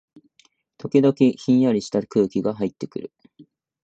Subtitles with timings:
[0.79, 3.11] 時々、ひんやりした空気がはいってくる